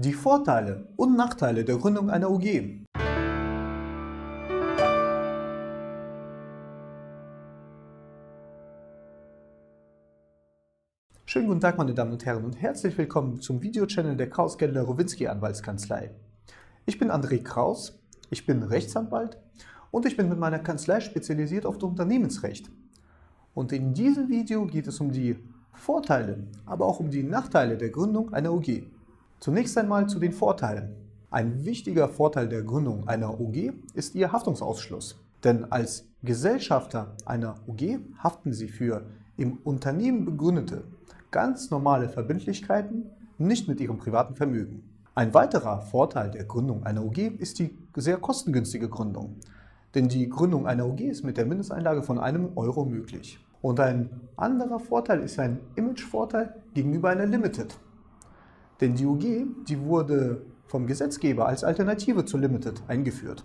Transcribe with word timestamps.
Die 0.00 0.12
Vorteile 0.12 0.86
und 0.94 1.16
Nachteile 1.16 1.64
der 1.64 1.76
Gründung 1.76 2.08
einer 2.08 2.30
UG. 2.30 2.84
Schönen 11.24 11.48
guten 11.48 11.60
Tag, 11.60 11.78
meine 11.78 11.94
Damen 11.94 12.12
und 12.12 12.24
Herren, 12.24 12.44
und 12.44 12.62
herzlich 12.62 12.96
willkommen 12.96 13.40
zum 13.40 13.60
Videochannel 13.60 14.16
der 14.16 14.30
Kraus-Geldler-Rowinski 14.30 15.26
Anwaltskanzlei. 15.26 16.12
Ich 16.86 17.00
bin 17.00 17.10
André 17.10 17.42
Kraus, 17.42 18.00
ich 18.30 18.46
bin 18.46 18.62
Rechtsanwalt 18.62 19.36
und 19.90 20.06
ich 20.06 20.16
bin 20.16 20.28
mit 20.28 20.38
meiner 20.38 20.60
Kanzlei 20.60 21.00
spezialisiert 21.00 21.66
auf 21.66 21.76
das 21.76 21.90
Unternehmensrecht. 21.90 22.70
Und 23.52 23.72
in 23.72 23.94
diesem 23.94 24.28
Video 24.28 24.64
geht 24.64 24.86
es 24.86 25.00
um 25.00 25.10
die 25.10 25.40
Vorteile, 25.72 26.46
aber 26.66 26.86
auch 26.86 27.00
um 27.00 27.10
die 27.10 27.24
Nachteile 27.24 27.76
der 27.76 27.90
Gründung 27.90 28.32
einer 28.32 28.52
UG. 28.52 28.84
Zunächst 29.40 29.78
einmal 29.78 30.08
zu 30.08 30.18
den 30.18 30.32
Vorteilen. 30.32 30.96
Ein 31.30 31.64
wichtiger 31.64 32.08
Vorteil 32.08 32.48
der 32.48 32.62
Gründung 32.62 33.06
einer 33.06 33.38
UG 33.38 33.72
ist 33.94 34.16
ihr 34.16 34.32
Haftungsausschluss. 34.32 35.20
Denn 35.44 35.70
als 35.70 36.08
Gesellschafter 36.24 37.14
einer 37.24 37.54
UG 37.68 38.00
haften 38.18 38.52
Sie 38.52 38.66
für 38.66 39.06
im 39.36 39.58
Unternehmen 39.62 40.24
begründete, 40.24 40.82
ganz 41.30 41.70
normale 41.70 42.08
Verbindlichkeiten, 42.08 43.10
nicht 43.38 43.68
mit 43.68 43.80
Ihrem 43.80 43.98
privaten 43.98 44.34
Vermögen. 44.34 44.82
Ein 45.14 45.32
weiterer 45.34 45.82
Vorteil 45.82 46.32
der 46.32 46.44
Gründung 46.44 46.82
einer 46.82 47.04
UG 47.04 47.18
ist 47.38 47.60
die 47.60 47.70
sehr 47.94 48.16
kostengünstige 48.16 48.88
Gründung. 48.88 49.36
Denn 49.94 50.08
die 50.08 50.28
Gründung 50.28 50.66
einer 50.66 50.88
UG 50.88 51.02
ist 51.02 51.22
mit 51.22 51.36
der 51.36 51.46
Mindesteinlage 51.46 52.02
von 52.02 52.18
einem 52.18 52.50
Euro 52.56 52.84
möglich. 52.84 53.38
Und 53.62 53.78
ein 53.78 54.10
anderer 54.36 54.80
Vorteil 54.80 55.20
ist 55.20 55.38
ein 55.38 55.60
Imagevorteil 55.76 56.56
gegenüber 56.74 57.10
einer 57.10 57.26
Limited. 57.26 57.78
Denn 58.80 58.94
die 58.94 59.06
UG, 59.06 59.46
die 59.68 59.80
wurde 59.80 60.42
vom 60.66 60.86
Gesetzgeber 60.86 61.46
als 61.46 61.64
Alternative 61.64 62.24
zur 62.24 62.40
Limited 62.40 62.82
eingeführt. 62.86 63.44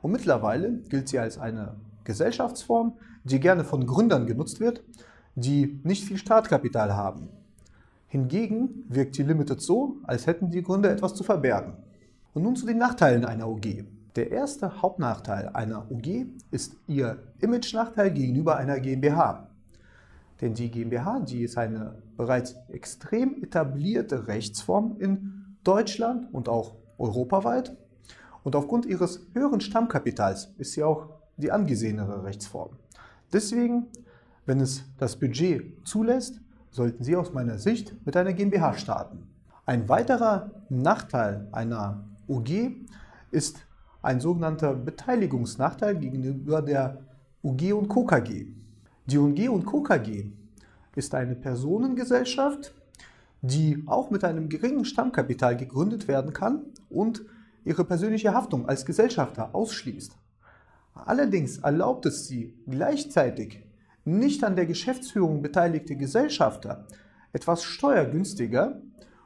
Und 0.00 0.12
mittlerweile 0.12 0.78
gilt 0.88 1.08
sie 1.08 1.18
als 1.18 1.38
eine 1.38 1.76
Gesellschaftsform, 2.04 2.94
die 3.24 3.38
gerne 3.38 3.64
von 3.64 3.86
Gründern 3.86 4.26
genutzt 4.26 4.58
wird, 4.58 4.82
die 5.36 5.80
nicht 5.84 6.04
viel 6.04 6.18
Startkapital 6.18 6.94
haben. 6.94 7.28
Hingegen 8.08 8.84
wirkt 8.88 9.16
die 9.16 9.22
Limited 9.22 9.60
so, 9.60 9.96
als 10.02 10.26
hätten 10.26 10.50
die 10.50 10.62
Gründer 10.62 10.90
etwas 10.90 11.14
zu 11.14 11.24
verbergen. 11.24 11.74
Und 12.34 12.42
nun 12.42 12.56
zu 12.56 12.66
den 12.66 12.78
Nachteilen 12.78 13.24
einer 13.24 13.48
UG. 13.48 13.84
Der 14.16 14.30
erste 14.30 14.82
Hauptnachteil 14.82 15.50
einer 15.54 15.90
UG 15.90 16.26
ist 16.50 16.76
ihr 16.86 17.22
Image-Nachteil 17.40 18.10
gegenüber 18.10 18.56
einer 18.56 18.80
GmbH. 18.80 19.48
Denn 20.42 20.54
die 20.54 20.72
GmbH, 20.72 21.20
die 21.20 21.44
ist 21.44 21.56
eine 21.56 22.02
bereits 22.16 22.56
extrem 22.68 23.42
etablierte 23.42 24.26
Rechtsform 24.26 24.96
in 24.98 25.56
Deutschland 25.62 26.26
und 26.34 26.48
auch 26.48 26.74
europaweit. 26.98 27.76
Und 28.42 28.56
aufgrund 28.56 28.84
ihres 28.84 29.24
höheren 29.34 29.60
Stammkapitals 29.60 30.52
ist 30.58 30.72
sie 30.72 30.82
auch 30.82 31.10
die 31.36 31.52
angesehenere 31.52 32.24
Rechtsform. 32.24 32.70
Deswegen, 33.32 33.86
wenn 34.44 34.60
es 34.60 34.84
das 34.98 35.16
Budget 35.16 35.86
zulässt, 35.86 36.40
sollten 36.70 37.04
Sie 37.04 37.14
aus 37.14 37.32
meiner 37.32 37.58
Sicht 37.58 37.94
mit 38.04 38.16
einer 38.16 38.32
GmbH 38.32 38.74
starten. 38.74 39.28
Ein 39.64 39.88
weiterer 39.88 40.50
Nachteil 40.68 41.46
einer 41.52 42.02
UG 42.26 42.72
ist 43.30 43.64
ein 44.00 44.18
sogenannter 44.18 44.74
Beteiligungsnachteil 44.74 45.96
gegenüber 45.96 46.62
der 46.62 46.98
UG 47.44 47.72
und 47.74 47.88
Co. 47.88 48.06
Die 49.06 49.18
UG 49.18 49.48
und 49.48 49.64
Co. 49.66 49.82
KG 49.82 50.26
ist 50.94 51.12
eine 51.14 51.34
Personengesellschaft, 51.34 52.72
die 53.40 53.82
auch 53.86 54.10
mit 54.10 54.22
einem 54.22 54.48
geringen 54.48 54.84
Stammkapital 54.84 55.56
gegründet 55.56 56.06
werden 56.06 56.32
kann 56.32 56.66
und 56.88 57.24
ihre 57.64 57.84
persönliche 57.84 58.32
Haftung 58.32 58.68
als 58.68 58.86
Gesellschafter 58.86 59.56
ausschließt. 59.56 60.16
Allerdings 60.94 61.58
erlaubt 61.58 62.06
es 62.06 62.28
sie 62.28 62.54
gleichzeitig 62.68 63.64
nicht 64.04 64.44
an 64.44 64.54
der 64.54 64.66
Geschäftsführung 64.66 65.42
beteiligte 65.42 65.96
Gesellschafter 65.96 66.86
etwas 67.32 67.64
steuergünstiger 67.64 68.80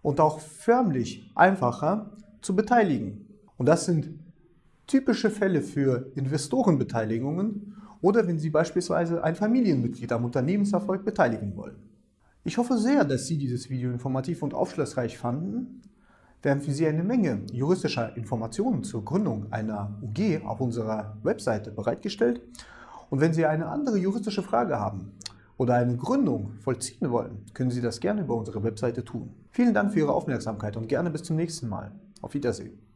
und 0.00 0.18
auch 0.18 0.40
förmlich 0.40 1.30
einfacher 1.34 2.10
zu 2.40 2.56
beteiligen. 2.56 3.26
Und 3.58 3.66
das 3.66 3.84
sind 3.84 4.18
typische 4.86 5.30
Fälle 5.30 5.60
für 5.60 6.10
Investorenbeteiligungen 6.14 7.74
oder 8.00 8.26
wenn 8.26 8.38
Sie 8.38 8.50
beispielsweise 8.50 9.22
ein 9.22 9.34
Familienmitglied 9.34 10.12
am 10.12 10.24
Unternehmenserfolg 10.24 11.04
beteiligen 11.04 11.56
wollen. 11.56 11.76
Ich 12.44 12.56
hoffe 12.58 12.78
sehr, 12.78 13.04
dass 13.04 13.26
Sie 13.26 13.36
dieses 13.36 13.68
Video 13.68 13.90
informativ 13.90 14.42
und 14.42 14.54
aufschlussreich 14.54 15.18
fanden. 15.18 15.82
Wir 16.40 16.52
haben 16.52 16.60
für 16.60 16.72
Sie 16.72 16.86
eine 16.86 17.02
Menge 17.02 17.42
juristischer 17.52 18.16
Informationen 18.16 18.84
zur 18.84 19.04
Gründung 19.04 19.52
einer 19.52 19.98
UG 20.02 20.44
auf 20.46 20.60
unserer 20.60 21.16
Webseite 21.22 21.70
bereitgestellt. 21.72 22.40
Und 23.10 23.20
wenn 23.20 23.34
Sie 23.34 23.44
eine 23.44 23.66
andere 23.66 23.98
juristische 23.98 24.42
Frage 24.42 24.78
haben 24.78 25.12
oder 25.56 25.74
eine 25.74 25.96
Gründung 25.96 26.52
vollziehen 26.60 27.10
wollen, 27.10 27.44
können 27.54 27.70
Sie 27.70 27.80
das 27.80 28.00
gerne 28.00 28.22
über 28.22 28.36
unsere 28.36 28.62
Webseite 28.62 29.04
tun. 29.04 29.34
Vielen 29.50 29.74
Dank 29.74 29.92
für 29.92 29.98
Ihre 29.98 30.12
Aufmerksamkeit 30.12 30.76
und 30.76 30.88
gerne 30.88 31.10
bis 31.10 31.24
zum 31.24 31.36
nächsten 31.36 31.68
Mal. 31.68 31.92
Auf 32.22 32.34
Wiedersehen. 32.34 32.87